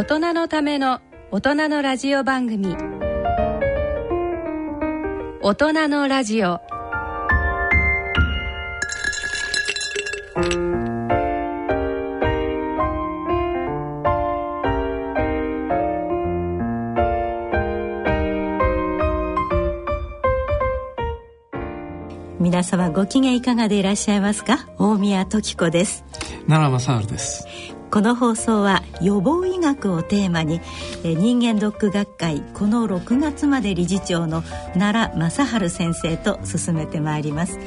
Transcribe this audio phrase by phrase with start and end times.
[0.00, 2.74] 大人のための大人のラジオ番組。
[5.42, 6.58] 大人のラジオ。
[22.40, 24.66] 皆様ご機嫌いかがでいらっしゃいますか？
[24.78, 26.06] 大宮時子です。
[26.48, 27.46] 奈良正治です。
[27.90, 30.60] この放送は予防医学をテーマに
[31.02, 34.42] 人間ドック学会この6月まで理事長の
[34.74, 37.58] 奈良正治先生と進めてまいります。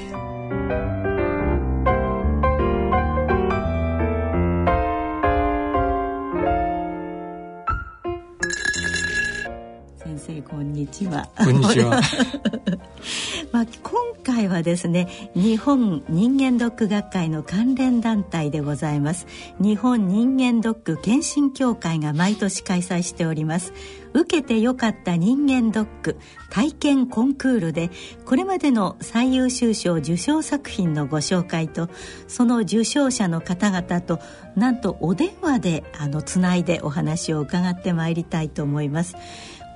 [11.35, 11.45] は。
[11.45, 12.01] こんにちは。
[13.51, 19.27] まあ、今回はですね日本人間ドック学会の関連団体でございます。
[19.59, 23.73] 日本人間ドック検診協会が毎年開催しております。
[24.13, 26.17] 受けてよかった人間ドック
[26.49, 27.89] 体験コンクールで
[28.25, 31.89] これまでの最優秀賞受賞作品のご紹介と
[32.27, 34.19] その受賞者の方々と
[34.55, 39.15] なんとお電話であのつないでお話を伺ってまいりたいと思います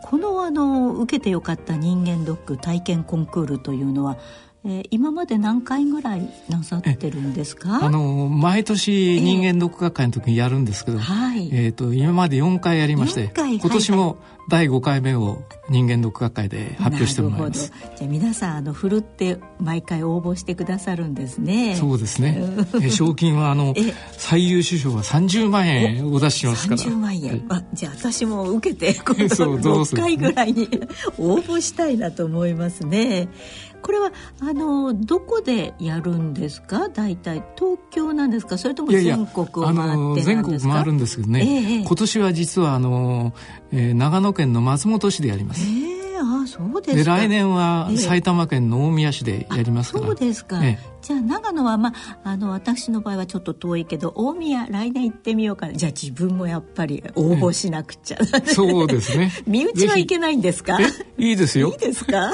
[0.09, 4.17] このあの受けてよかった人間ドック体験コンクールというのは、
[4.63, 7.83] えー、今まで何回ぐらいなさってるんですか？
[7.83, 14.17] あの毎年人間ドック学会の時にやるんですけど、えー、はい、えーと、今まで4回やりまして今年も
[14.49, 17.73] 第5回目を人間ドック学会で発表してもらいます。
[17.97, 21.75] じゃあ皆さんあのふるって毎回応募してくださるんですね。
[21.75, 22.41] そうですね。
[22.81, 23.75] え賞金はあの
[24.13, 26.81] 最優秀賞は30万円お出ししますから。
[26.81, 30.69] 30万円、はい、あじゃあ私も受けてこの6回ぐらいに
[31.19, 33.27] 応募したいなと思いますね。
[33.79, 36.89] これはあのどこでやるんですか？
[36.89, 38.57] 大体東京なんですか？
[38.57, 40.33] それとも全国を回ってなんですか？
[40.33, 43.33] 全国回るんですけどね、えー、今年は実はあの、
[43.71, 47.17] えー、長野県の松本市でやります、えーあそうですか。
[47.17, 51.93] 来年は埼玉県の大宮市でやりますから、そうですか、ええ、じゃあ長野はま
[52.23, 55.73] ああの私の場合はちょっと遠いけど大宮来年行ってみようかな。
[55.73, 59.31] じゃあ自分もやっぱり応募しなくちゃ、え、そうですね。
[59.45, 60.79] 身内はいけないんですか？
[61.19, 61.69] いいですよ。
[61.73, 62.33] いいですか、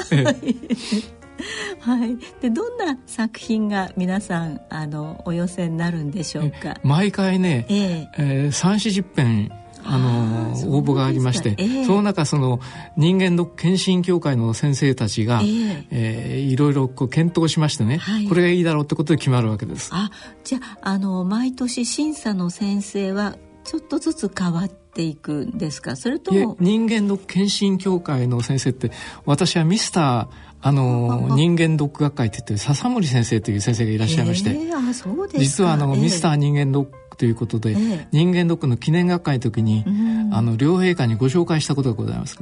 [1.80, 6.78] はい、でどんな作品が皆さんあのお寄せになるんでしょうか？
[6.82, 9.50] 毎回ね、えー、えー、3 4 0編
[9.86, 12.60] あの応募がありまして、えー、その中その
[12.96, 19.90] 人間の検診協会の先生たちが、えーえー、いろいろこう検討しましてね、はい、これがいいだろうってことで決まるわけです。
[19.92, 20.10] あ
[20.42, 25.96] じゃああの毎年審査の先生はちょっとずつ変わっていくんですか？
[25.96, 28.90] それとも人間の検診協会の先生って
[29.24, 39.84] 私はミスターあの人間ドック学会って言って笹森先生という先生がいらっしゃいまして、えー、実はあの、えー、ミスター人間ドックということで、えー、人間ドックの記念学会の時に、
[40.32, 42.38] あの両陛下にご紹介したことがございます。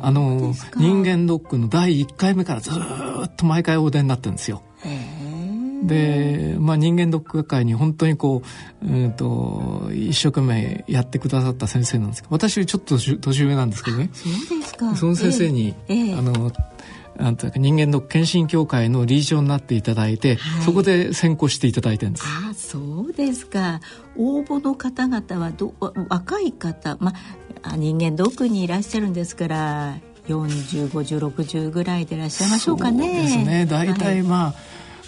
[0.00, 4.62] あの人間ドックの第1回目からずっと毎回お出になってるんですよ。
[5.82, 8.42] で、まあ、人間ドック学会に本当にこ
[8.82, 14.10] う、うんと、一生懸命やってくださった先生なんですけど私ちょっと年上なんですけどね。
[14.12, 14.94] そうですか。
[14.96, 16.52] その先生に、えー、あの
[17.16, 22.24] なんというか人間の検診協会の理事長になっていただいて、はい、そこで選考していただいてるんです。
[22.26, 22.78] あそ
[23.08, 23.80] うですか。
[24.16, 25.74] 応募の方々はど
[26.08, 27.12] 若い方、ま
[27.62, 29.96] あ、人間ドックにいらっしゃるんですから
[30.28, 33.06] 405060ぐらいでいらっしゃいましょうかね。
[33.06, 33.66] そうですね。
[33.66, 34.54] 大体まあ、はい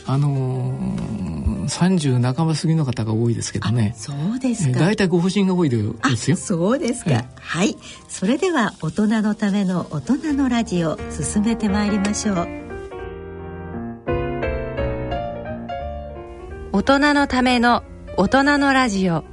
[0.06, 1.31] あのー、
[1.66, 3.94] 30半ば過ぎの方が多いですけどね。
[3.96, 4.80] そうですか。
[4.80, 5.78] 大体ご婦人が多いで
[6.16, 6.36] すよ。
[6.36, 7.76] そうですか、はい。
[8.08, 12.48] それでは大人のための大人のラジオ進めてまいりましょう。
[16.72, 17.82] 大人のための
[18.16, 19.24] 大人のラジオ。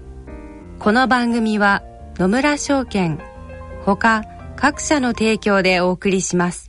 [0.79, 1.83] この番組は
[2.17, 3.19] 野村証券
[3.83, 4.23] ほか
[4.55, 6.68] 各社の提供でお送りします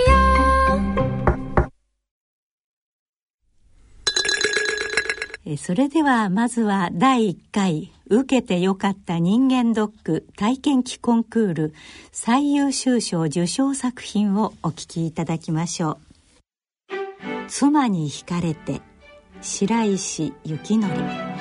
[5.57, 11.73] それではまずは第1回受けてよかった人間ドック体験記コンクール
[12.11, 15.97] 最優秀賞受賞作品をお聞きいただきましょう。
[17.47, 18.81] 妻に惹かれて
[19.41, 21.31] 白石幸則。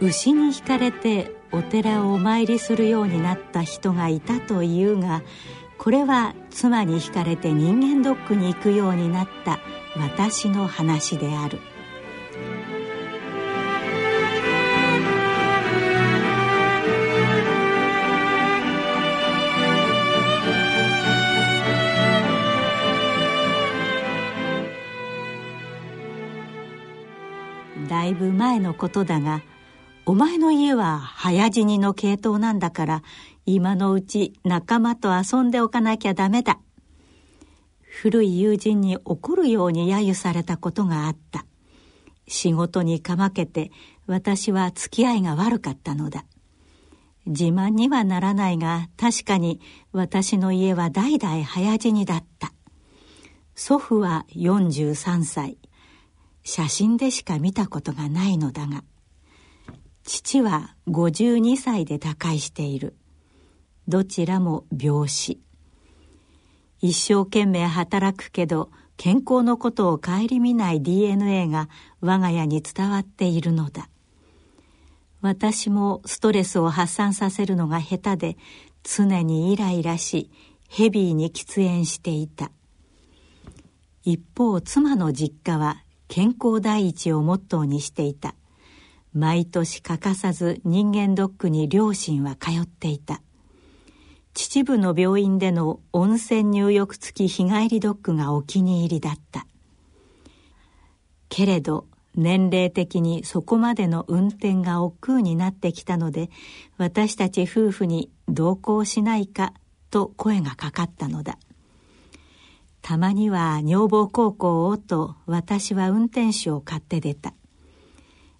[0.00, 5.22] 牛に惹かれてお寺をお参りするようになった人がいたというが
[5.84, 9.60] これは妻に惹かれて人間ドックに行くようになった
[9.98, 11.58] 私の話である。
[27.90, 29.42] だいぶ前のことだが
[30.06, 33.02] お前の家は早死にの系統なんだから
[33.46, 36.58] 今のうち仲間と遊んでおかなきゃダメだ。
[37.82, 41.46] 古い友人に怒るように揶揄されたことがあった。
[42.28, 43.70] 仕事にかまけて
[44.06, 46.26] 私は付き合いが悪かったのだ。
[47.24, 49.62] 自慢にはならないが確かに
[49.92, 52.52] 私の家は代々早死にだった。
[53.54, 55.56] 祖父は43歳。
[56.42, 58.84] 写真でしか見たことがないのだが。
[60.04, 62.94] 父は52歳で他界している。
[63.88, 65.40] どちらも病死。
[66.80, 71.70] 一生懸命働くけど健康のことを顧みない DNA が
[72.02, 73.88] 我が家に伝わっているのだ。
[75.22, 78.36] 私もストレスを発散させるのが下手で
[78.82, 80.30] 常にイライラし
[80.68, 82.50] ヘビーに喫煙していた。
[84.02, 88.34] 一方妻の実家は健康第一をモットーにしていた。
[89.14, 93.22] 毎年欠かさず人間ドックに両親は通っていた。
[94.34, 99.46] 秩父の病院での温泉入浴付き日帰りドッグがお気に入りだった。
[101.28, 106.30] けれど年齢的にそこまでの運転が億劫になってきたので
[106.76, 109.52] 私たち夫婦に同行しないか
[109.90, 111.38] と声がかかったのだ。
[112.82, 117.32] たまには女房高校をと私は運転手を買って出た。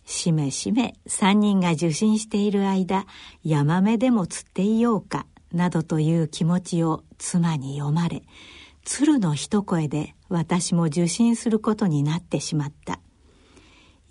[0.05, 3.07] しめしめ三人が受診している間
[3.43, 8.23] ヤマメでも釣っていようかなどという気持ちを妻に読まれ
[8.85, 13.01] 鶴の一声で私も受診することになってしまった。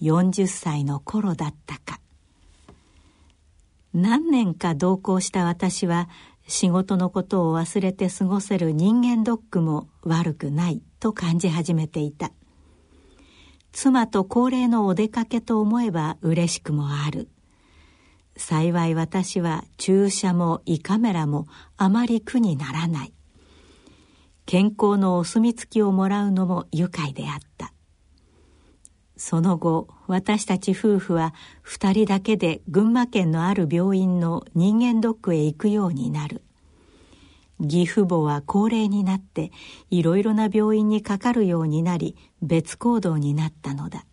[0.01, 1.99] 40歳の頃だったか。
[3.93, 6.09] 何年か同行した私は
[6.47, 12.31] 仕事のことを忘れて過ごせる人間ドックも悪くないと感じ始めていた。
[13.73, 17.27] 妻と恒例のお出かけと思えば嬉しくもある。
[18.37, 23.13] 幸い私は注射も胃カメラもあまり苦にならない。
[24.45, 27.73] 健康のお墨付きをもらうのも愉快であった。
[29.17, 31.33] その後私たち夫婦は
[31.65, 36.43] 2人だけで群馬県のある病院の人間ドックへ行くようになる。
[37.63, 39.51] 義父母は高齢になって
[39.89, 44.05] いろいろな病院にかかるようになり別行動になったのだ。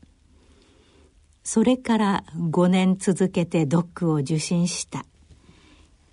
[1.42, 5.04] それから5年続けてドックを受診した。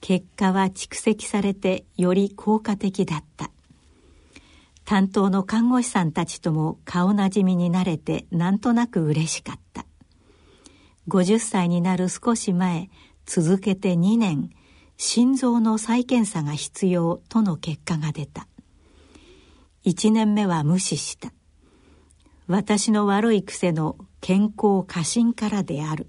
[0.01, 3.51] 結果は蓄積されてより効果的だった。
[4.85, 9.85] 担当の看護師さんたちとも顔なじみになれてなんとなく嬉しかった。
[11.07, 12.89] 50歳になる少し前
[13.25, 14.49] 続けて2年
[14.97, 18.47] 心臓の再検査が必要との結果が出た。
[19.85, 21.31] 1年目は無視した。
[22.47, 26.07] 私の悪い癖の健康過信からである。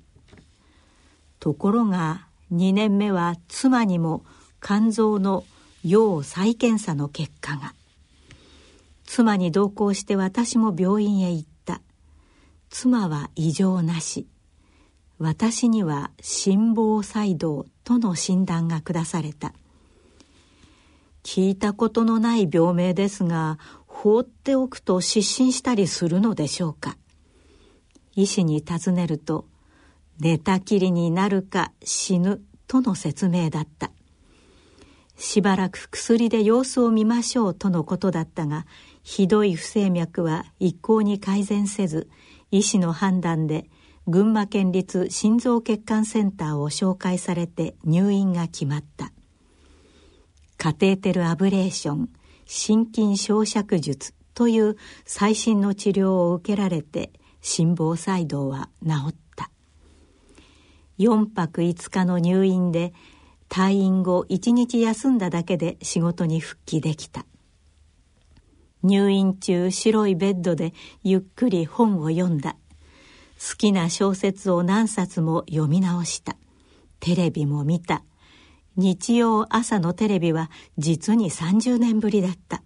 [1.38, 4.25] ところが2年目は妻にも
[4.62, 5.45] 肝臓の
[5.85, 7.75] 要再検査の結果が。
[9.04, 11.83] 妻に同行して私も病院へ行った。
[12.71, 14.26] 妻は異常なし。
[15.18, 19.54] 私には心房細動との診断が下された。
[21.23, 26.99] 聞いたことのない病名ですが放っておくと失神したりするのでしょうか。
[28.14, 29.47] 医師に尋ねると
[30.21, 33.90] 寝たきりになるか死ぬとの説明だった。
[35.16, 38.66] しばらく薬で様子を見ましょうとのことだったが
[39.02, 42.11] ひどい不整脈は一向に改善せず
[42.50, 43.71] 医師の判断で
[44.09, 49.12] 群馬県立心臓血管センターを紹介されて入院が決まった。
[50.57, 52.09] カテーテルアブレーション
[52.47, 57.12] 心筋焼灼術という最新の治療を受けられて
[57.43, 59.50] 心房細動は治った。
[60.99, 62.95] 4泊5日の入院で
[63.50, 67.27] 退院後1日休んだだけで仕事に復帰できた。
[68.83, 70.73] 入院中白いベッドで
[71.03, 72.57] ゆっくり本を読んだ。
[73.38, 76.37] 好きな小説を何冊も読み直した。
[76.99, 78.02] テレビも見た。
[78.76, 82.62] 日曜朝のテレビは実に30年ぶりだった。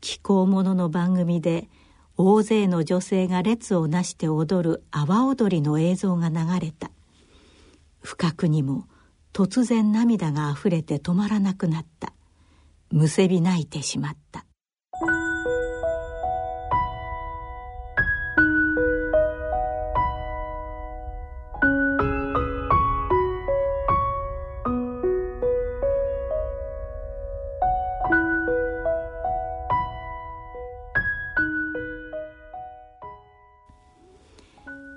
[0.00, 1.68] 気候ものの番組で
[2.16, 6.90] 大勢の女性が列をなして踊る阿波踊りの映像が流れた。
[8.00, 8.86] 不覚にも
[9.32, 12.12] 突然涙があふれて止まらなくなった。
[12.90, 14.46] むせび泣いてしまった。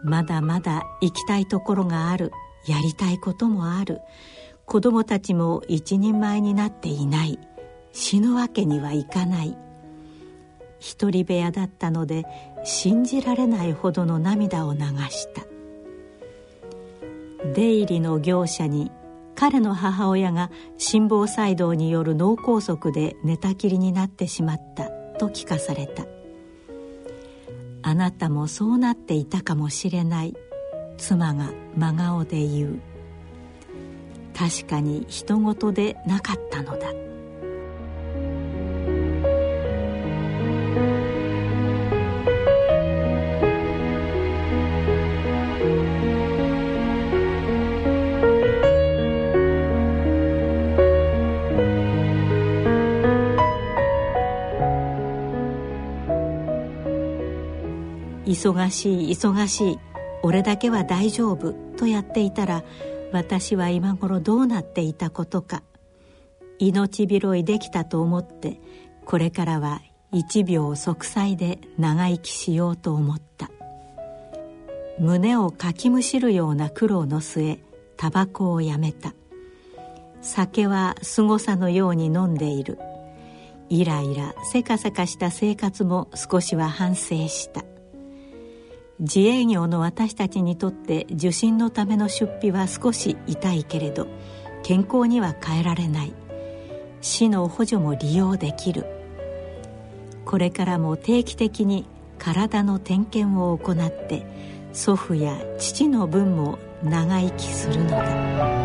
[0.03, 2.31] まだまだ行きたいところがある
[2.65, 4.01] やりたいこともある。
[4.65, 7.39] 子供たちも一人前になっていない。
[7.93, 9.57] 死ぬわけにはいかない。
[10.79, 12.25] 一人部屋だったので
[12.63, 15.45] 信じられないほどの涙を流した。
[17.55, 18.91] 出入りの業者に
[19.35, 26.16] 彼の母親が心房細動による脳梗塞で寝たきりになってしまったと聞かされた。
[27.87, 30.35] あなたもそうなっていたかもしれない。
[30.97, 32.79] 妻が真顔で言う。
[34.35, 37.06] 確かに人事でなかったのだ。
[58.37, 59.79] 忙しい忙しい。
[60.21, 61.53] 俺だけは大丈夫。
[61.75, 62.63] とやっていたら
[63.11, 65.63] 私は今頃どうなっていたことか。
[66.59, 68.59] 命拾いできたと思って
[69.05, 73.49] これからは一秒息災で長生きしようと思った。
[74.99, 77.59] 胸をかきむしるような苦労の末
[77.95, 79.13] タバコをやめた。
[80.21, 82.77] 酒はすごさのように飲んでいる。
[83.69, 87.63] イライラせかせかした生活も少しは反省した。
[88.99, 94.07] 自営業の私たちにとって受診のための出費は少し痛いけれど
[94.63, 96.13] 健康には変えられない。
[97.01, 98.85] 市の補助も利用できる。
[100.25, 101.85] これからも定期的に
[102.17, 104.25] 体の点検を行って
[104.73, 108.56] 祖父や父の分も長生きするのだ。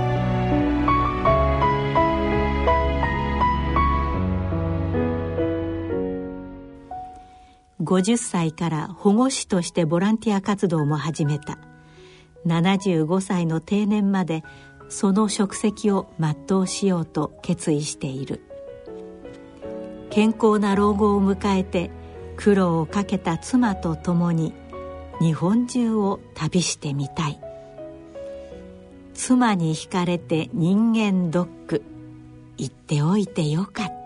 [7.93, 11.59] 50歳から保護司としてボランティア活動も始めた。
[12.47, 14.43] 75歳の定年まで
[14.89, 18.41] その職責を全うしようと決意している。
[20.09, 21.91] 健康な老後を迎えて
[22.37, 24.55] 苦労をかけた妻と共に
[25.21, 27.39] 日本中を旅してみたい。
[29.13, 31.83] 妻に惹かれて人間ドック。
[32.57, 34.02] 言っておいてよかった。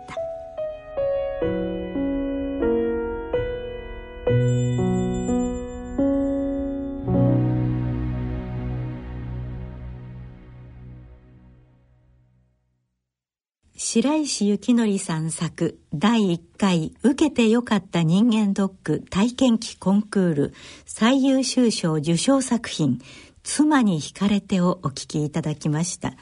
[13.96, 23.00] 白石幸則さん作第1回受けてよかった人間ドック体験記コンクール最優秀賞受賞作品
[23.42, 26.12] 妻に惹かれてをお聞きいただきました。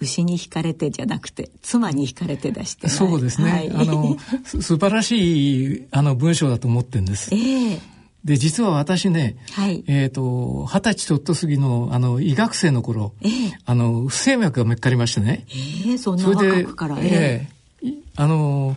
[0.00, 2.88] 牛に惹かれてじゃなくて妻に惹かれて出して。
[2.88, 15.46] そうですね、はい、あの 素晴らしいあの文章だと思ってるんです、えーで、実は私ね、はい、えっ、ー、と、二十歳ちょっと過ぎの、あの、医学生の頃、えー、あの、不整脈がめっかりましてね。
[15.50, 18.76] えー、そんな若くから、えー、あの、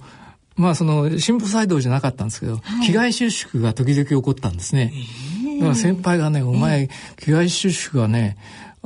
[0.55, 4.93] まあ、その、心房細動じゃなかったんですけど、はい、気外収縮が時々起こったんですね。
[5.43, 8.37] えー、だから先輩がね、お前、気外収縮がね、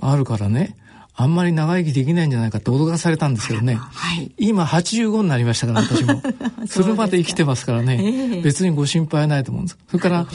[0.01, 0.75] あるからね、
[1.17, 6.21] あんまり長生きできないんじゃないかって脅かされたんですけどね、はい、今85になりましたから私も。
[6.67, 9.77] それまで生きてますからね、えー、別にご心配ないと思うんです。
[9.87, 10.27] それから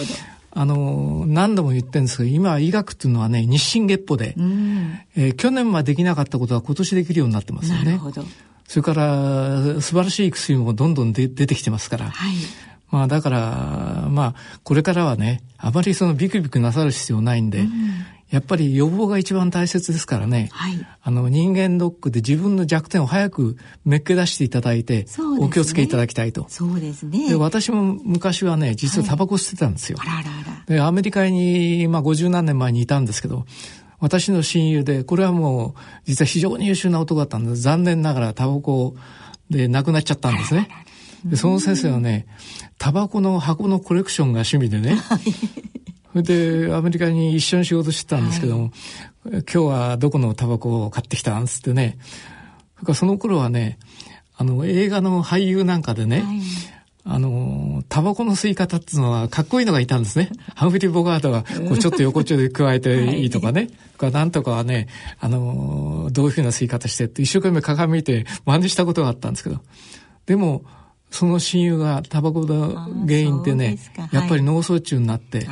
[0.52, 8.00] あの何度も言ってるんですけど今医学っていうのはね日進月歩で、うん、えー、去年はできなかったことは今年できるようになってますよね。
[8.66, 12.34] それから素晴らしい薬もどんどんで出てきてますから、はい、
[12.90, 17.70] まあだからまあこれからはねあまりそのビクビクなさる必要ないんで、うん
[18.30, 25.06] やっぱり予防が一番大切ですからね、はい、あの人間ドックで自分の弱点を早くめっけ出していただいて、ね、
[25.40, 26.46] お気をつけいただきたいと。
[26.48, 27.28] そうですね。
[27.28, 29.98] で私も昔はね、実はタバコ吸ってたんですよ。
[29.98, 33.44] はい、あらららでアメリカに、まあ、50何年前にいたんですけど、
[33.98, 37.60] 私の親友で、これはもう、実は非常に優秀な男だったんです。
[37.60, 38.94] 残念ながらタバコ
[39.50, 40.68] で亡くなっちゃったんですね。
[41.24, 42.26] でその先生はね、
[42.78, 44.96] タバコの箱のコレクションが趣味でね、
[46.12, 48.70] それでアメリカに一緒に仕事してたんですけども、はい、
[49.30, 51.98] 今日はどこのタバコを買ってきたんつってね、
[52.94, 53.78] その頃はね、
[54.36, 56.40] あの映画の俳優なんかでね、はい
[57.04, 60.30] あの、タバコの吸い方っていうのはかっこいいのがいたんですね。
[60.54, 63.70] ハンフリー・ボガードがこうちょっと横丁で加えて いいとかね。
[63.98, 64.86] はい、なんとかはね、
[65.18, 69.60] あの、どういうふうな吸い方してって一生懸命鏡見て真似したことがあったんですけど。
[70.26, 70.62] でも、
[71.10, 72.74] その親友がタバコの
[73.06, 73.78] 原因でね、
[74.12, 75.46] やっぱり脳卒中になって、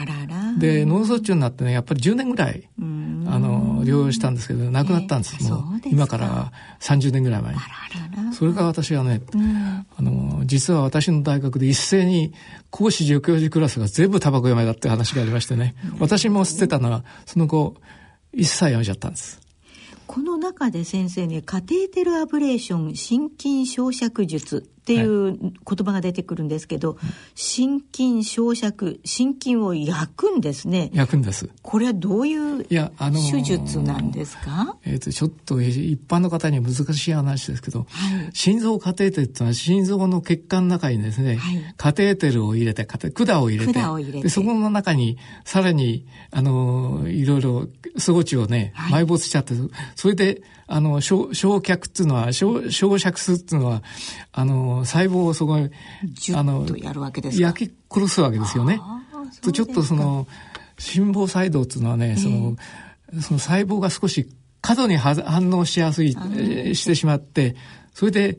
[0.59, 5.37] で、脳卒中になってね、やっぱり10年ぐらい、あの、療養したんですけど、亡くなったんです。
[5.41, 7.55] えー、もう、今から30年ぐらい前。
[7.55, 7.61] に。
[8.33, 9.21] それが私はね、
[9.97, 12.33] あの、実は私の大学で一斉に
[12.71, 17.75] 講師助教授クラスが全部タバコやめだって話がありましてね、私も吸ってたのは、その後、
[18.33, 19.41] 一切やめちゃったんです。
[20.07, 25.53] この中で先生ね、カテーテルアブレーション心筋焼灼術っていう言
[25.85, 26.99] 葉が出てくるんですけど、はい、
[27.35, 30.91] 心筋焼灼、心筋を焼くんですね。
[30.95, 31.51] 焼くんです。
[31.61, 42.99] これはどういう手術なんですか、えっ、ー、と、ちょっと一般の方には難しい話ですけど、はい、心臓カテーテルっていうのは心臓の血管の中にですね、はい、カテーテルを入れて、管
[43.43, 47.69] を入れて、管を入れてでそこの中にさらに、あの、いろいろ
[47.99, 49.55] 装置をね、埋没しちゃって、
[49.95, 53.83] それで、あの、焼却っていうのは、焼焼灼するっていうのは、
[54.33, 55.71] あの、細胞をそこに、
[56.35, 56.67] あの、
[57.41, 58.81] 焼き殺すわけですよね。
[59.43, 60.27] とちょっとその、
[60.79, 62.57] 心房細動っていうのはね、その、
[63.21, 64.29] その細胞が少し
[64.61, 67.57] 過度に反応しやすい、してしまって、
[67.95, 68.39] それで、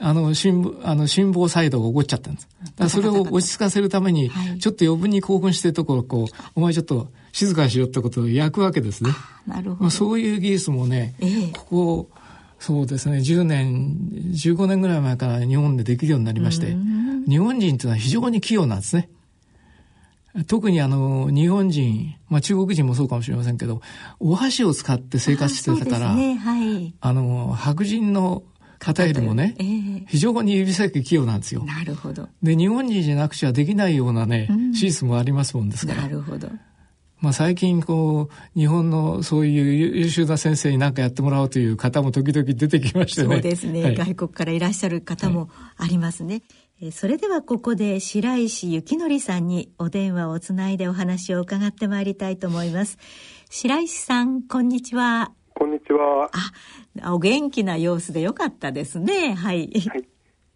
[0.00, 2.48] あの、心、あの、心房細動が起こっちゃったんです。
[2.62, 9.10] だからそれを落ち着かせるために、ちょっと余分に興奮してるところ、こう、お前ちょっと静かにしろってことを焼くわけですね。
[9.46, 9.82] なるほど。
[9.82, 12.10] まあ、そういう技術もね、えー、ここ、
[12.58, 16.76] そうですね、10年、15年ぐらい前から日本でできるようになりまして、
[17.28, 19.08] 日本人というのは非常に器用なんですね。
[20.46, 23.80] 特にあの、日本人、まあ中国人もそうかもしれませんけど、
[24.20, 28.44] お箸を使って生活してたから、あ,、ねはい、あの、白人の
[28.80, 31.62] 方よりもね、えー、非常に指先器用なんですよ。
[31.64, 32.28] なるほど。
[32.42, 36.02] で、日本人じゃなくちゃできないようなね、うん、手術もありますもんですから。
[36.02, 36.48] なるほど。
[37.20, 43.34] まあ、最近こう日本のそういう優秀な先生に何かやってもらおうという方も時々出てきましてね。
[43.34, 46.42] そうですね、はい、外国からいらっしゃる方もありますね、
[46.80, 52.96] はい、それではここで白石幸則さんにお電話をつないでお話を伺ってまいりたいと思います。
[53.50, 56.30] 白石さんこんにちはこんにちは。
[57.02, 59.34] あお元気な様子でよかったですね。
[59.34, 60.08] はい、はい。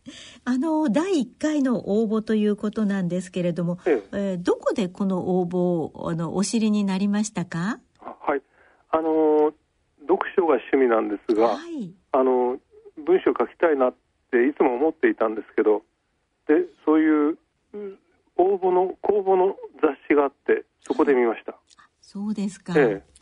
[0.46, 4.02] あの第1回の応募ということなんですけれども、ええ。
[4.12, 7.80] えー、どこでこの応募をあのお知りになりましたか？
[8.00, 8.40] はい。
[8.92, 9.52] あの
[10.08, 12.58] 読書が趣味なんですが、はい、あの
[12.96, 13.94] 文章書きたいなっ
[14.30, 15.82] ていつも思っていたんですけど
[16.48, 17.38] でそういう
[18.38, 21.60] 応募の公募の雑誌があってそこで見ました、はい、
[22.00, 23.13] そうですか、ええ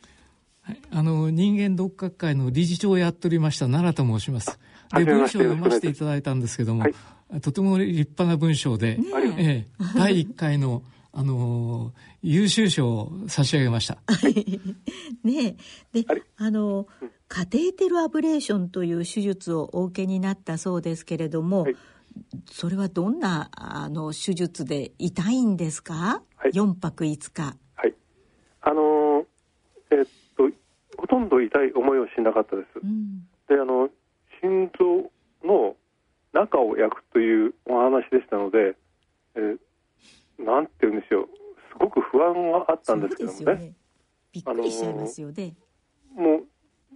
[0.62, 4.58] はい、あの人間読学会の理事長をやっておりました奈良と申します
[4.94, 8.98] で文章を読ませていただいたんですけども、はい、とても立派な文章で、
[9.38, 10.82] ええ、第1回の
[11.14, 13.98] あの優秀賞を差し上げました。
[15.22, 15.56] ね
[15.92, 16.06] で
[16.38, 16.86] あの
[17.28, 21.76] カテーテルアブレーションという手術をお受けになったそうですけれども、はい、
[22.50, 26.22] それはどんなあの手術で痛いんですか？
[26.36, 27.58] はい、4泊5日。
[27.76, 27.94] はい。
[28.62, 29.26] あの
[29.90, 30.10] えー、っと
[31.02, 32.78] ほとんど痛い思いをしなかったです。
[32.80, 33.90] うん、であの
[34.40, 35.10] 心臓
[35.44, 35.74] の
[36.32, 38.76] 中を焼くというお話でしたので、
[39.34, 41.28] えー、なんて言うんでしょう
[41.72, 43.54] すごく不安があったんですけどもね。
[43.56, 43.72] ね
[44.30, 45.54] びっくりしちゃいますよね。
[46.14, 46.42] も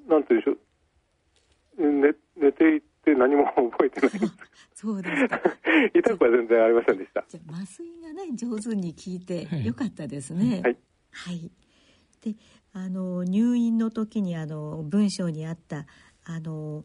[0.06, 4.30] うなんて言うんでしょう寝寝ていて何も覚えてない
[4.72, 5.40] そうですか。
[5.94, 7.24] 痛くは全然ありませんでした。
[7.26, 10.60] じゃ麻酔がね上手に効いてよかったですね。
[10.62, 10.76] はい。
[11.10, 11.50] はい。
[12.22, 12.34] で、
[12.78, 15.86] あの入院の時にあの文章にあった
[16.26, 16.84] あの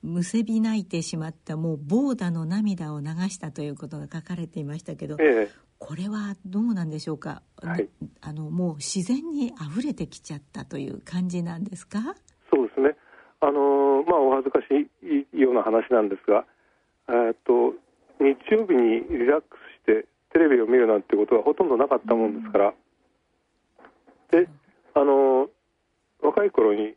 [0.00, 5.50] むせび泣いてしまったもうボーダの涙を流したということが書かれていましたけど、ええ、
[5.80, 7.88] これはどうなんでしょうか、はい、
[8.20, 11.98] あのもう自然に溢れてきちゃったという感じなんですか？
[12.52, 12.96] そうですね。
[13.40, 14.90] あのまあお恥ずかし
[15.34, 16.44] いような話なんですが
[17.08, 17.74] えっと
[18.20, 22.74] 日曜日にリラックスしてテレビを見るなんてことはほとんどなかったもんですから、
[24.30, 24.48] で
[24.94, 25.48] あの
[26.22, 26.94] 若い頃に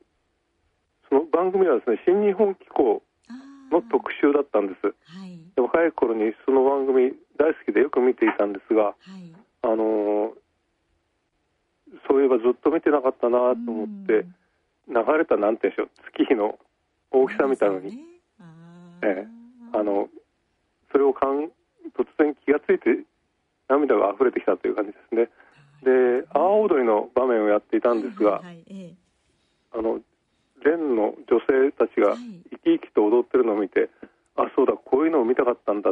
[1.09, 3.01] その番組はですね新日本機構
[3.71, 10.33] の特集だったんです、はい、若い頃にその番組大好きでよく見ていたんですが、はい、あの
[12.07, 14.25] そういえばずっと見てなかったなと思って、
[14.87, 16.59] 流れたなんていうんでしょう月日の
[17.11, 18.01] 大きさみたいのに、ね、
[19.01, 19.27] ええ、
[19.73, 20.09] あの
[20.91, 21.49] それをかん
[21.97, 23.05] 突然気がついて
[23.69, 25.29] 涙が溢れてきたという感じですね。
[25.85, 28.93] で阿波踊りの場面をやっていたんですが、はいはいええ、
[29.71, 30.01] あの
[30.65, 33.89] 連の女性たちが生き生きと踊ってるのを見て、
[34.35, 35.91] はい、あそうだこういうのを見たかったんだ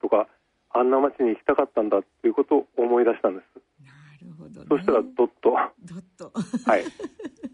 [0.00, 0.28] とか
[0.70, 3.60] あんな街に行きたかったんだということを思い出したんです。
[3.84, 5.50] なるほど、ね、そしたらどっと。
[5.84, 6.32] どっと。
[6.64, 6.84] はい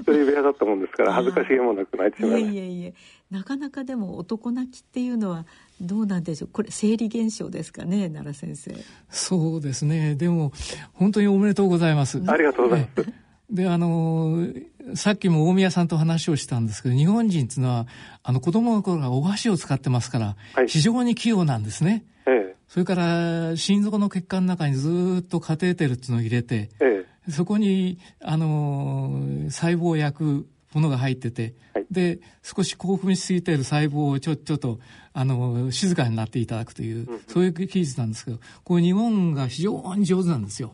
[0.00, 2.92] 一人部屋だったもんですから恥ずかしげもなく泣いてしまいまいやいや
[3.30, 5.46] なかなかでも男泣きっていうのは
[5.80, 6.50] どうなんでしょう？
[6.52, 8.74] これ生理現象ですかね奈良先生。
[9.10, 10.14] そうですね。
[10.14, 10.52] でも
[10.92, 12.22] 本当におめでとうございます。
[12.26, 13.12] ありがとうございます。
[13.50, 14.46] であの
[14.94, 17.86] さっきも大宮さんと話をしたんですけど日本人っていうのは
[18.22, 34.80] あの子供の頃からお箸を使ってますから、はい、非常に器用なんですね、ええ、それから心臓の血管の中にずっとカテーテルっていうのを入れて、ええ、そこにあの細胞を焼くものが入ってて、はい、で少し興奮しすぎている細胞をちょちょっと
[35.12, 40.72] あの静かになっていただくという、うん、そういう技術なんですけどこう日本が非常に上手なんですよ。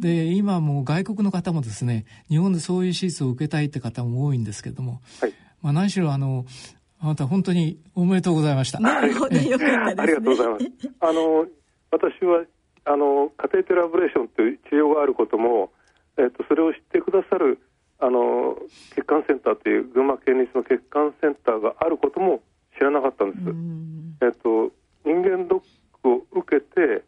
[0.00, 6.46] で今もう外国の方もですね日本でそういう手術を受けたいって方も多いんですけども、はい、まあ、何しろあの
[6.98, 8.80] あなた本当におめでとうございました。
[8.80, 10.66] なるほど、よかったです、ね、ありがとうございます。
[11.00, 11.46] あの
[11.90, 12.44] 私は
[12.84, 15.70] あのカテーテルアブレーションという治療があることも、
[16.18, 17.58] えっとそれを知ってくださる
[17.98, 18.56] あの
[18.94, 22.40] 血管センターという群馬県立の血管センターがあることも
[22.76, 24.26] 知らなかったんです。
[24.26, 24.72] えっと
[25.04, 25.62] 人間ドッ
[26.02, 27.02] クを受けて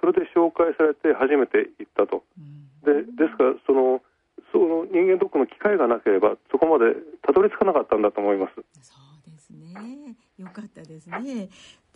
[0.00, 2.24] それで紹介されて初めて行ったと。
[2.84, 4.00] でですからその
[4.52, 8.54] その人間ドックの機会がなければそこまでたどり着かなかったんだと思います。
[8.80, 8.94] そ
[9.28, 10.16] うですね。
[10.38, 11.48] よかったですね。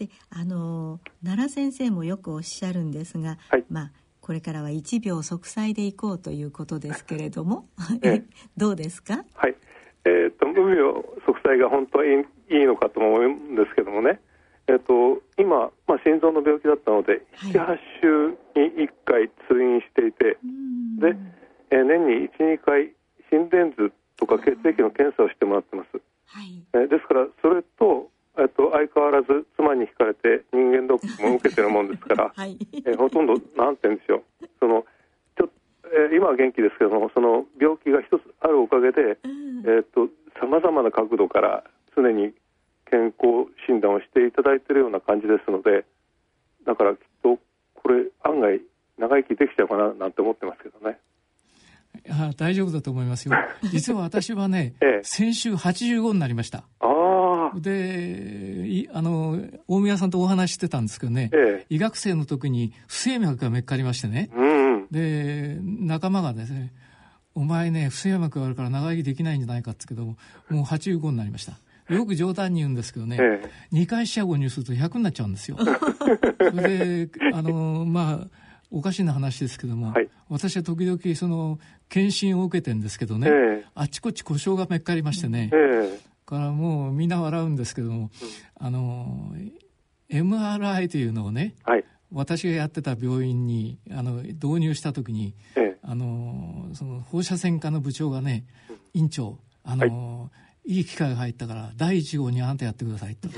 [0.07, 7.67] で、あの奈良先生もよくおっしゃるんですが、はい、まあこれからは1秒息災でいこうということですけれども、
[8.03, 8.23] え
[8.57, 9.25] どうですか？
[9.35, 9.55] はい、
[10.05, 10.95] えーと、無病
[11.27, 12.09] 息災が本当はい
[12.51, 14.21] いのかと思うんですけどもね、
[14.69, 20.39] えーと、今、まあ、心臓の病気だったので、はい、78週に1回通院していて
[21.01, 21.17] で、
[21.71, 22.93] えー、年に12回
[23.31, 34.87] 心電図とか血液の検査をしてもらってます、はい、えー、ですからそれとえっと、相変わらず妻に惹かれて人間ドックも受けてるもんですから、はい、えほとんどなんて言うんでしょうその
[35.37, 35.51] ちょ、
[35.85, 39.19] えー、今は元気ですけどもその病気が一つあるおかげで
[40.41, 42.33] さまざまな角度から常に
[42.91, 45.85] 健康診断をしていただいているような感じですので
[46.65, 47.39] だからきっと
[47.75, 48.63] これ案外
[48.97, 50.99] 長生きできちゃうかななんて思ってますけどね。
[52.09, 53.35] あ大丈夫だと思いますよ。
[53.71, 56.65] 実は私はね、ええ、先週85になりました。
[56.81, 64.45] あであの大宮さんとお話してたんですけどね、ええ、医学生の時に不整脈がめっかりましてね、う
[64.85, 66.73] ん、で仲間がですね
[67.35, 71.59] 「お前ね不整脈があるから長生きできないんじゃないか」って言うけどもう85になりました。
[71.89, 75.59] よく冗談に言うんですけどね、ええ、2回四捨五入すると100になっちゃうんですよ。
[75.61, 78.42] それであのまあ
[78.73, 81.59] おかしな話ですけども、はい、私は時々その
[81.89, 85.51] 検診を受けてんですけどね、え、あちこち故障がめっかりましてね、
[86.25, 89.35] からもうみんな笑うんですけども、うん、あの
[90.11, 100.29] MRI というのをね、はい、私がやってた病院にあの導入した時に、ええ、あのその放射線科の部長がね、うん、院長あの、は
[100.65, 103.29] い、いい機会が入ったから第1号にあんたやってくださいと。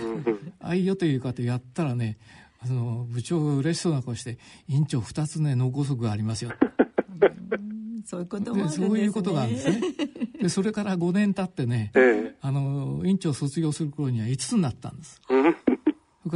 [0.61, 2.17] あいよというかとやったらね
[2.65, 6.53] あの部長が嬉しそうな顔して「院長2つね脳梗塞がありますよ」
[8.07, 8.87] そういうこともあるんですね。
[8.87, 9.81] そういうことがあるんですね。
[10.43, 15.21] でそれから5年経ってね、ええ、あの院長卒業する頃には5つになったんです。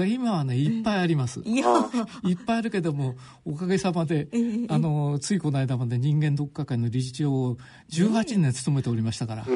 [0.07, 1.41] 今はねいっぱいあります。
[1.41, 4.29] いっぱいあるけどもおかげさまで、
[4.69, 7.57] あのついこの間まで人間読破会の理事長を
[7.91, 9.47] 18年務めておりましたから、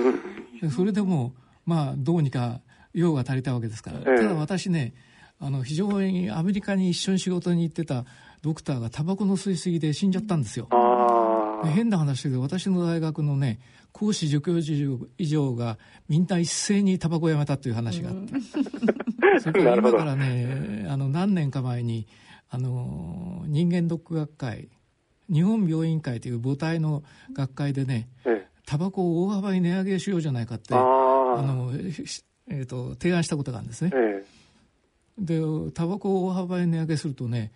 [0.71, 2.61] それでもまあどうにか
[2.95, 4.95] 用が足りたわけですから、ただ私ね
[5.45, 8.05] あの非常にアメリカに一緒に仕事に行ってた
[8.43, 10.69] ドクターがタバコの吸い過ぎで死んじゃったんですよ。
[11.75, 15.79] 変な話で私の大学のね講師助教授以上が
[16.09, 22.07] みんな一斉にタバコをやめたという話があって、うん、それから今からねあの何年か前に
[22.49, 24.69] あの人間ドック学会
[25.33, 27.03] 日本病院会という母体の
[27.33, 28.09] 学会でね、
[28.67, 31.73] タバコを大幅に値上げしようじゃないかってあの、
[32.49, 33.93] えーと、提案したことがあるんですね。
[33.95, 34.25] え
[35.19, 35.41] で
[35.75, 37.53] タバコを大幅に値上げするとね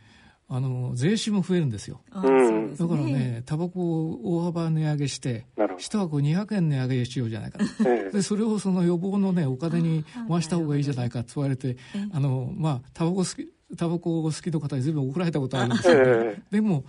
[0.48, 2.00] あの税収も増えるんですよ。
[2.12, 7.64] だからねタバコを大幅値上げして一箱200円値上げしようじゃないかと、
[8.12, 11.76] でそれをその予防のねお金に回した方がいいじゃないかと言われて
[12.12, 16.84] あのまあタバコ好きタバコ好きの方に随分怒られたことあるんですけど、でも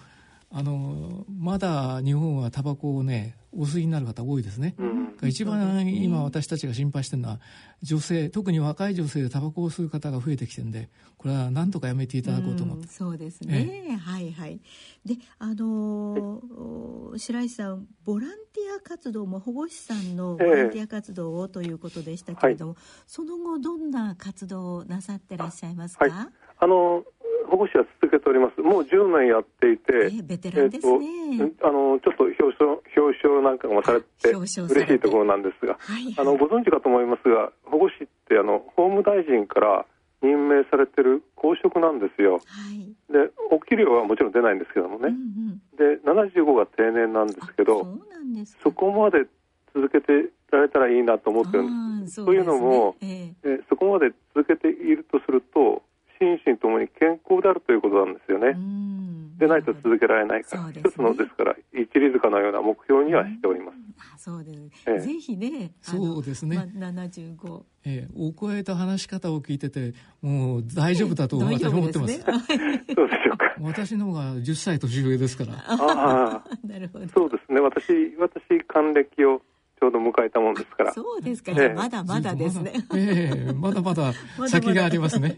[0.51, 4.85] あのまだ日本はタバコをねお吸いになる方多いですね、う
[5.25, 7.39] ん、一番今私たちが心配してるのは
[7.81, 14.59] 女性特に若い女性でタバコを吸う方が増えてきてるんでこれは何とかやめていただこうと思って、うん、そうですね、はいはい。
[15.05, 26.05] であのー、白石さんボランティア活動も保護士さんのボランティア活動をということでしたけれども、えーはい、その後どんな活動をなさってらっしゃいますか？
[26.05, 26.27] あ、はい、
[26.59, 27.03] あの
[27.47, 28.61] 保護士は続けております。
[28.61, 31.05] もう10年やっていて、えー、ベテランですね、
[31.39, 39.85] えー、あのちょっと表彰表彰なんかもされて嬉しいところなんですが、はいはい、あのご存知かと思いますが、保護士ってあの法務大臣から
[40.21, 42.33] 任命されてる公職なんですよ。
[42.33, 42.39] は
[42.73, 45.09] い、で、お給料はもちろん出ないんですけどもね。
[45.09, 45.15] うんう
[45.53, 47.85] ん、で、75が定年なんですけど、
[48.63, 49.25] そこまで
[49.73, 52.25] 続けてられたらいいなと思ってるんです。
[52.25, 55.83] と、ね、いうのも、えー、えそこまで続けているとすると、
[56.19, 58.15] 心身ともに健康であるということなん
[59.37, 63.77] でないと続けられないから、ね、一つのですから一里塚のような目標にはしております。
[63.99, 72.23] あそうです、ええ、ぜひねそうですね、ま、75、ええ、お声と話し方を聞いててもう大丈夫だと私思ってます、ね、
[72.95, 73.47] そうでしょうか。
[73.61, 75.53] 私の方が10歳年上ですから。
[75.67, 77.07] ああ なるほど。
[77.09, 77.59] そうですね。
[77.59, 79.41] 私私還暦を
[79.79, 80.93] ちょうど迎えたもんですから。
[80.93, 82.73] そうですか、ええ、まだまだですね。
[82.95, 84.13] ええまだまだ。
[84.47, 85.37] 先がありますね。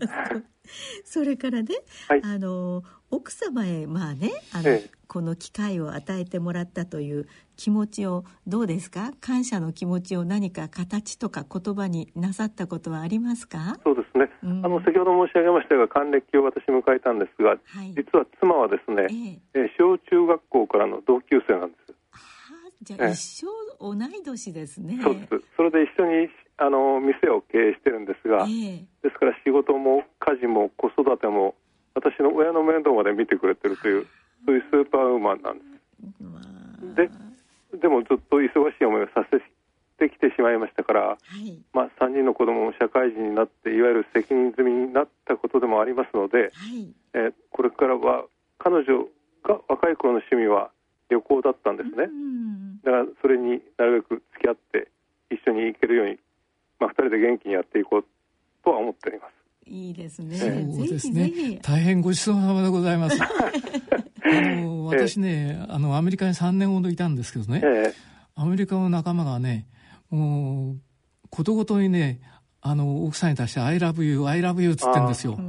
[1.03, 1.75] それからね、
[2.07, 9.11] はい、あの奥様へまあねあの、ええ、この機会を与えてもらったという気持ちをどうですか？
[9.19, 13.77] 感謝の気持ちを何か形とか言葉になさったことはありますか？
[13.83, 19.71] そうですね、うん、あの先ほど申し上げましたが還暦を私迎えたんですが、はい、実は妻はですね、ええ。
[19.77, 21.93] 小中学校からの同級生なんです。
[22.81, 23.47] じゃあ一生
[23.79, 24.99] 同い年ですね。
[25.03, 25.27] そうです。
[25.57, 31.55] それで一緒にあの店を経営してるんですが、えー、ですから仕事も家事も子育ても
[31.99, 34.07] 私の親の面倒まで見てくれてるという
[34.45, 35.59] そういうスーパーウーマンなん
[36.95, 37.11] です。
[37.73, 39.39] ででもずっと忙しい思いをさせ
[39.99, 46.51] てきてしまいましたから、はい、まあ、3人の子供も社会人になっていわゆる責任済みになったことでもありますので、はい、
[47.13, 48.25] えこれからは
[48.57, 49.05] 彼女
[49.43, 50.71] が若い頃の趣味は
[51.09, 52.07] 旅行だったんですね、
[52.83, 54.87] だからそれになるべく付き合って
[55.29, 56.19] 一緒に行けるように
[56.79, 58.05] まあ、2人で元気にやっていこう
[58.63, 59.38] とは思っております。
[59.69, 60.37] いいですね。
[60.37, 61.59] そうですね。
[61.61, 63.17] 大変ごちそうさまでございます。
[63.21, 63.27] あ
[64.61, 67.93] の私ね、 あのアメリカに3年ほどいたんですけどね、え
[68.35, 69.67] アメリカの仲間がね、
[70.09, 70.77] もう
[71.29, 72.19] ことごとにね、
[72.61, 75.39] あの奥さんに対して「I love you I love you」っつってんですよ。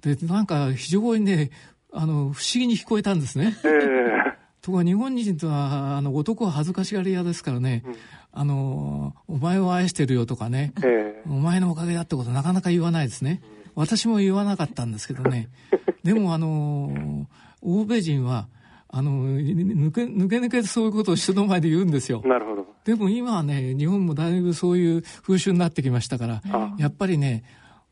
[0.00, 1.50] でなんか非常にね
[1.92, 3.54] あの不思議に聞こえたんですね。
[3.64, 7.94] えー、ところが日本人とはあの男は恥ずかしがり屋ですからね、うん
[8.32, 13.42] あの、お前を愛してるよとかね、えー、お前のおかげだってことなかなか言わないですね。
[13.78, 15.48] 私も言わなかったんですけどね。
[16.02, 17.28] でもあの、
[17.62, 18.48] 欧米人は、
[18.88, 22.20] あの、抜け、抜け抜けそういうことを人の前で言うんですよ。
[22.24, 22.66] なるほど。
[22.84, 26.42] でも今はね、日本もだいぶそういう風習になってきましたから、
[26.78, 27.44] やっぱりね、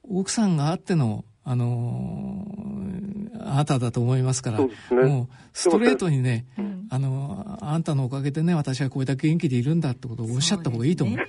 [0.02, 2.44] 奥さんがあっての、あの
[3.38, 11.16] あなただと思いますから、ね、もうストレートにね、うん、あのあんたのおかげでね私はこれだけ元気でいるんだってことをおっしゃった方がいいと思う。
[11.16, 11.24] ね、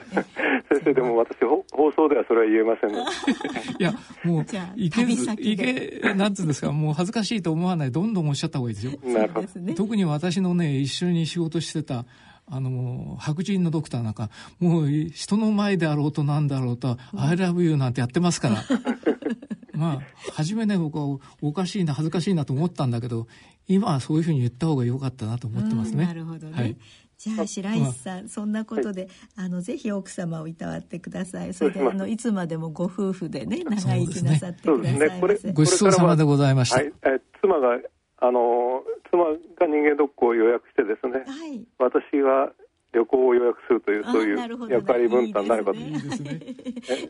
[0.78, 3.02] 先生でも私放送ではそれは言えませんの、
[3.80, 8.94] いやもういけずいけなんつうんですかもう恥ずかしいと思わないどんどんおっしゃった方がいいですよ。
[9.04, 12.06] なるほど、特に私のね一緒に仕事してた
[12.50, 18.64] あの、白人のドクターなんか、もう人の前であろうとなんだろうと、うん、I love you なんてやってますから。
[19.78, 23.28] まあ、初めね、僕はおかしいな、恥ずかしいなと思ったんだけど、
[23.68, 26.06] 今はそういうふうに言った方が良かったなと思ってますね。
[26.06, 26.54] なるほどね。
[26.54, 26.78] はい、
[27.18, 31.54] じゃあ白石さん、そんなことで、あのぜひ奥様をいたわってください。
[31.54, 35.10] それであのいつまでもご夫婦でね長生きなさってください、ね。
[35.10, 36.78] ね、ごちそうさまでございました。
[36.78, 37.80] はい、え妻が
[38.20, 42.52] あの妻が人間ドックを予約してですね、はい、私が
[42.94, 45.80] 旅行を予約するというそういう役割分担になればと。
[45.80, 46.40] いいですね。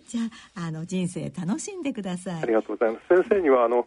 [0.07, 0.21] じゃ
[0.55, 2.43] ああの人生楽しんでください。
[2.43, 3.07] ありがとうございます。
[3.09, 3.85] 先生にはあの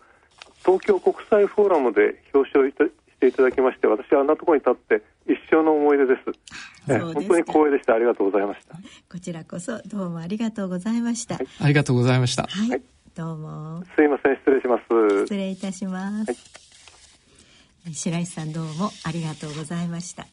[0.64, 2.68] 東京国際フォーラムで表彰
[3.20, 6.90] していただきまして、私はあんなところに立って一生の思い出です。
[6.90, 7.94] え本当に光栄でした。
[7.94, 8.74] ありがとうございました。
[9.10, 11.34] こちらこそどうもありがとうございました。
[11.34, 12.44] はい、ありがとうございました。
[12.44, 12.82] はい、はい、
[13.14, 13.84] どうも。
[13.94, 15.20] すいません失礼します。
[15.24, 16.32] 失礼いたします。
[17.84, 20.26] はい、白石さんどうもありがとうございました。